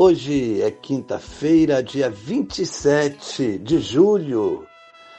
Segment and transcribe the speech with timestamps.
[0.00, 4.64] Hoje é quinta-feira, dia 27 de julho.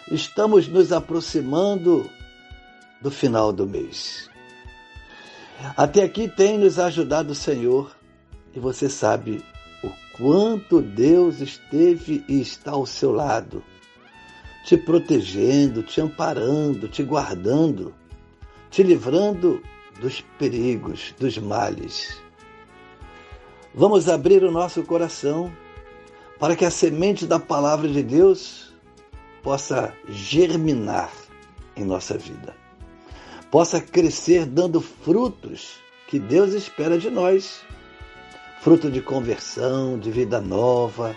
[0.10, 2.10] Estamos nos aproximando
[3.02, 4.30] do final do mês.
[5.76, 7.94] Até aqui tem nos ajudado o Senhor
[8.56, 9.44] e você sabe
[9.84, 13.62] o quanto Deus esteve e está ao seu lado,
[14.64, 17.94] te protegendo, te amparando, te guardando,
[18.72, 19.62] te livrando
[20.00, 22.29] dos perigos, dos males.
[23.74, 25.52] Vamos abrir o nosso coração
[26.40, 28.74] para que a semente da palavra de Deus
[29.44, 31.12] possa germinar
[31.76, 32.56] em nossa vida,
[33.52, 37.62] possa crescer dando frutos que Deus espera de nós
[38.62, 41.16] fruto de conversão, de vida nova,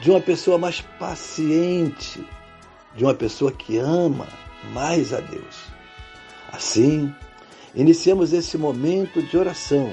[0.00, 2.24] de uma pessoa mais paciente,
[2.94, 4.28] de uma pessoa que ama
[4.72, 5.64] mais a Deus.
[6.52, 7.12] Assim,
[7.74, 9.92] iniciamos esse momento de oração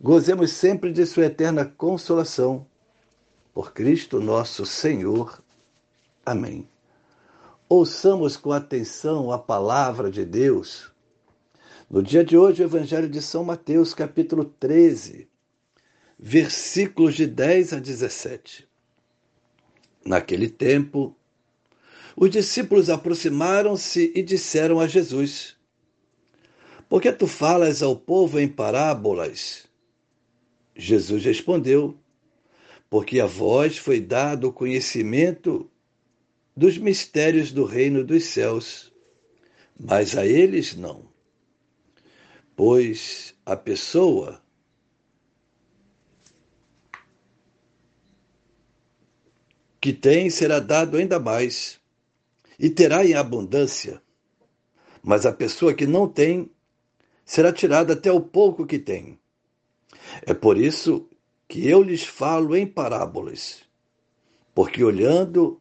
[0.00, 2.66] gozemos sempre de Sua eterna consolação.
[3.52, 5.42] Por Cristo nosso Senhor.
[6.24, 6.68] Amém.
[7.68, 10.92] Ouçamos com atenção a palavra de Deus.
[11.88, 15.28] No dia de hoje, o Evangelho de São Mateus, capítulo 13,
[16.18, 18.68] versículos de 10 a 17.
[20.04, 21.16] Naquele tempo,
[22.16, 25.56] os discípulos aproximaram-se e disseram a Jesus:
[26.88, 29.65] Por que tu falas ao povo em parábolas?
[30.76, 31.98] Jesus respondeu:
[32.90, 35.70] Porque a vós foi dado o conhecimento
[36.54, 38.92] dos mistérios do reino dos céus,
[39.78, 41.08] mas a eles não.
[42.54, 44.42] Pois a pessoa
[49.80, 51.80] que tem será dado ainda mais,
[52.58, 54.02] e terá em abundância,
[55.02, 56.50] mas a pessoa que não tem
[57.24, 59.18] será tirada até o pouco que tem.
[60.22, 61.08] É por isso
[61.48, 63.62] que eu lhes falo em parábolas,
[64.54, 65.60] porque olhando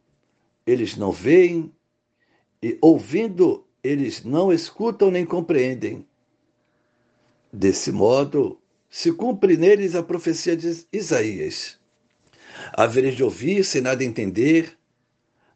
[0.65, 1.71] eles não veem,
[2.61, 6.07] e ouvindo eles não escutam nem compreendem.
[7.53, 8.59] Desse modo,
[8.89, 11.79] se cumpre neles a profecia de Isaías.
[12.73, 14.77] Havereis de ouvir sem nada entender,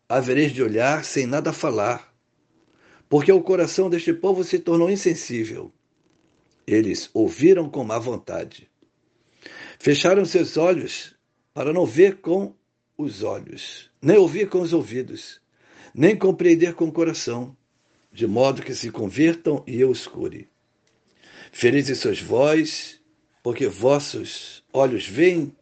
[0.07, 2.13] havereis de olhar sem nada falar,
[3.07, 5.71] porque o coração deste povo se tornou insensível.
[6.71, 8.69] Eles ouviram com má vontade
[9.81, 11.15] Fecharam seus olhos
[11.53, 12.53] para não ver com
[12.97, 15.39] os olhos, nem ouvir com os ouvidos,
[15.95, 17.55] nem compreender com o coração,
[18.11, 20.49] de modo que se convertam e eu os cure.
[21.53, 22.99] Felizes sois vós,
[23.41, 25.55] porque vossos olhos veem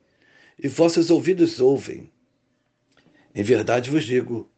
[0.57, 2.12] e vossos ouvidos ouvem.
[3.36, 4.50] Em verdade vos digo: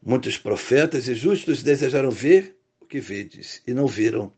[0.00, 4.32] muitos profetas e justos desejaram ver o que vedes e não viram.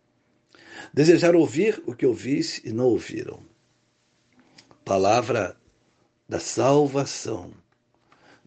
[0.93, 3.53] Desejaram ouvir o que ouvis e não ouviram
[4.85, 5.57] palavra
[6.29, 7.53] da salvação.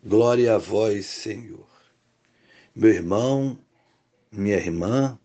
[0.04, 1.68] Glória a vós, Senhor.
[2.76, 3.58] Meu irmão,
[4.32, 5.18] minha irmã,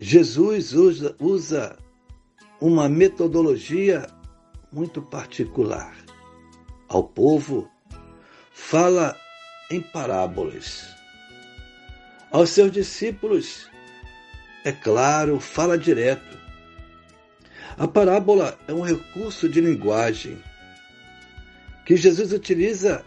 [0.00, 1.78] Jesus usa, usa
[2.60, 4.06] uma metodologia
[4.70, 5.96] muito particular.
[6.88, 7.68] Ao povo,
[8.52, 9.16] fala
[9.70, 10.86] em parábolas.
[12.30, 13.70] Aos seus discípulos,
[14.64, 16.38] é claro, fala direto.
[17.76, 20.42] A parábola é um recurso de linguagem
[21.84, 23.04] que Jesus utiliza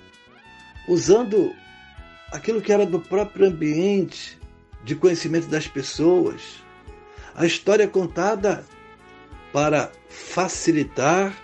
[0.88, 1.54] usando
[2.32, 4.40] aquilo que era do próprio ambiente
[4.84, 6.64] de conhecimento das pessoas.
[7.36, 8.64] A história é contada
[9.52, 11.36] para facilitar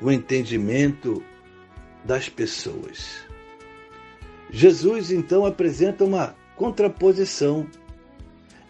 [0.00, 1.22] o entendimento
[2.04, 3.24] das pessoas.
[4.50, 7.68] Jesus então apresenta uma contraposição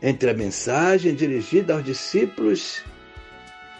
[0.02, 2.82] entre a mensagem dirigida aos discípulos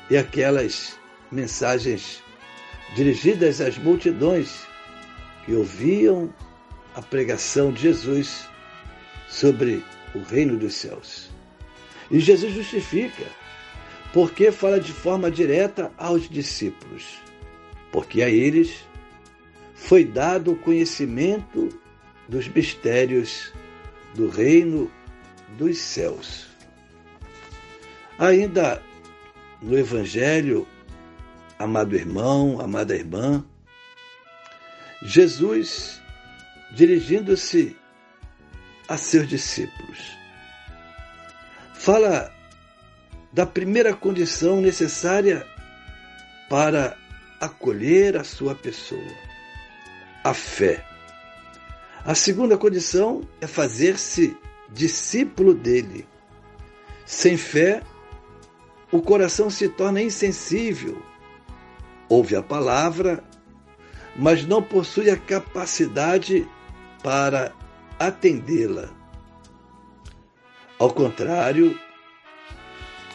[0.09, 0.97] e aquelas
[1.31, 2.23] mensagens
[2.95, 4.67] dirigidas às multidões
[5.45, 6.33] que ouviam
[6.95, 8.49] a pregação de Jesus
[9.29, 9.85] sobre
[10.15, 11.31] o reino dos céus.
[12.11, 13.25] E Jesus justifica,
[14.13, 17.19] porque fala de forma direta aos discípulos,
[17.91, 18.85] porque a eles
[19.75, 21.69] foi dado o conhecimento
[22.29, 23.53] dos mistérios
[24.15, 24.91] do reino
[25.57, 26.47] dos céus.
[28.19, 28.83] Ainda
[29.61, 30.67] no Evangelho,
[31.59, 33.45] amado irmão, amada irmã,
[35.03, 36.01] Jesus,
[36.73, 37.77] dirigindo-se
[38.89, 40.17] a seus discípulos,
[41.75, 42.33] fala
[43.33, 45.47] da primeira condição necessária
[46.49, 46.97] para
[47.41, 49.13] acolher a sua pessoa,
[50.23, 50.85] a fé.
[52.05, 54.37] A segunda condição é fazer-se
[54.73, 56.07] discípulo dele.
[57.05, 57.83] Sem fé,
[58.91, 61.03] o coração se torna insensível.
[62.09, 63.23] Ouve a palavra,
[64.17, 66.47] mas não possui a capacidade
[67.03, 67.53] para
[67.99, 68.91] atendê-la.
[70.79, 71.79] Ao contrário,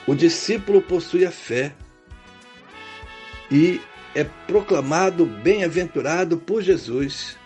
[0.08, 1.76] o discípulo possui a fé
[3.52, 3.82] e
[4.16, 7.38] é proclamado bem-aventurado por Jesus.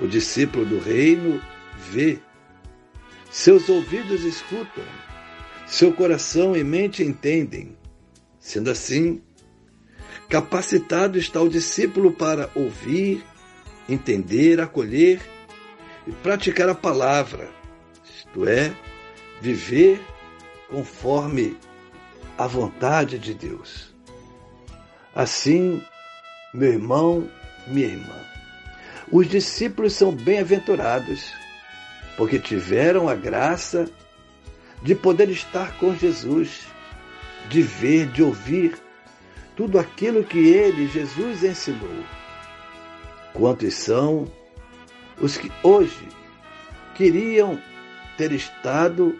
[0.00, 1.40] O discípulo do reino
[1.76, 2.18] vê,
[3.32, 4.84] seus ouvidos escutam,
[5.66, 7.74] seu coração e mente entendem.
[8.38, 9.22] Sendo assim,
[10.28, 13.24] capacitado está o discípulo para ouvir,
[13.88, 15.18] entender, acolher
[16.06, 17.48] e praticar a palavra,
[18.04, 18.70] isto é,
[19.40, 19.98] viver
[20.68, 21.56] conforme
[22.36, 23.94] a vontade de Deus.
[25.14, 25.82] Assim,
[26.52, 27.30] meu irmão,
[27.66, 28.20] minha irmã,
[29.10, 31.32] os discípulos são bem-aventurados,
[32.16, 33.88] porque tiveram a graça
[34.82, 36.66] de poder estar com Jesus,
[37.48, 38.76] de ver, de ouvir
[39.56, 42.04] tudo aquilo que ele, Jesus, ensinou.
[43.32, 44.30] Quantos são
[45.20, 46.08] os que hoje
[46.94, 47.58] queriam
[48.16, 49.18] ter estado,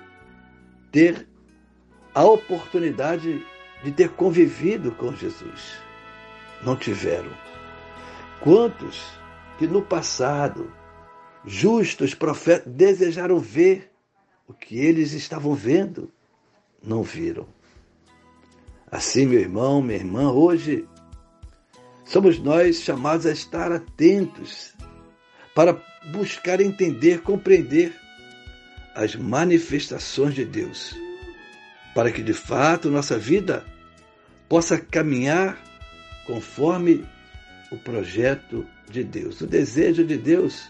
[0.91, 1.27] ter
[2.15, 3.45] a oportunidade
[3.83, 5.79] de ter convivido com Jesus?
[6.63, 7.31] Não tiveram.
[8.41, 9.03] Quantos
[9.59, 10.73] que no passado
[11.45, 13.91] justos profetas desejaram ver
[14.47, 16.11] o que eles estavam vendo,
[16.83, 17.47] não viram.
[18.91, 20.87] Assim, meu irmão, minha irmã, hoje
[22.05, 24.75] somos nós chamados a estar atentos
[25.55, 25.81] para
[26.13, 27.95] buscar entender, compreender
[28.95, 30.95] as manifestações de Deus,
[31.95, 33.65] para que de fato nossa vida
[34.49, 35.59] possa caminhar
[36.27, 37.05] conforme
[37.71, 40.69] o projeto de Deus, o desejo de Deus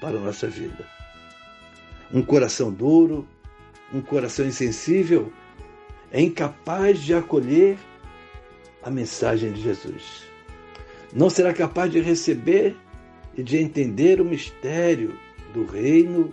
[0.00, 0.86] para a nossa vida.
[2.12, 3.28] Um coração duro,
[3.92, 5.32] um coração insensível,
[6.10, 7.76] é incapaz de acolher
[8.82, 10.22] a mensagem de Jesus.
[11.12, 12.76] Não será capaz de receber
[13.36, 15.18] e de entender o mistério
[15.52, 16.32] do reino.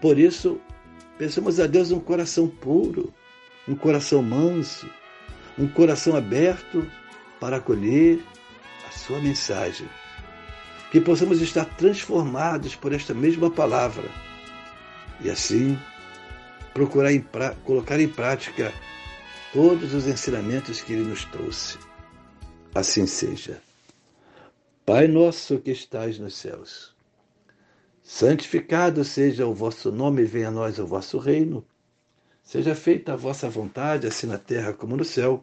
[0.00, 0.60] Por isso,
[1.18, 3.12] pensamos a Deus um coração puro,
[3.68, 4.88] um coração manso,
[5.58, 6.86] um coração aberto
[7.38, 8.22] para acolher
[8.86, 9.88] a sua mensagem
[10.94, 14.08] que possamos estar transformados por esta mesma palavra
[15.20, 15.76] e assim
[16.72, 17.20] procurar em
[17.64, 18.72] colocar em prática
[19.52, 21.78] todos os ensinamentos que ele nos trouxe.
[22.72, 23.60] Assim seja.
[24.86, 26.94] Pai nosso que estais nos céus,
[28.00, 31.66] santificado seja o vosso nome, venha a nós o vosso reino.
[32.40, 35.42] Seja feita a vossa vontade, assim na terra como no céu.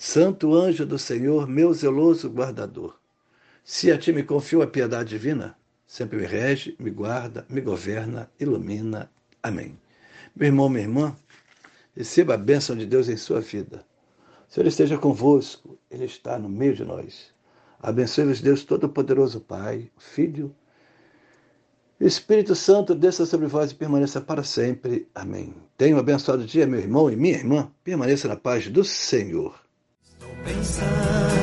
[0.00, 2.96] Santo anjo do Senhor, meu zeloso guardador,
[3.64, 8.30] se a ti me confio a piedade divina, sempre me rege, me guarda, me governa,
[8.38, 9.10] ilumina.
[9.42, 9.76] Amém.
[10.36, 11.16] Meu irmão, minha irmã,
[11.96, 13.84] receba a bênção de Deus em sua vida.
[14.48, 17.34] O Senhor esteja convosco, Ele está no meio de nós.
[17.80, 20.54] Abençoe-vos, Deus Todo-Poderoso, Pai, Filho
[22.00, 25.08] Espírito Santo, desça sobre vós e permaneça para sempre.
[25.12, 25.52] Amém.
[25.76, 27.72] Tenha um abençoado dia, meu irmão e minha irmã.
[27.82, 29.67] Permaneça na paz do Senhor.
[30.44, 31.37] Deus.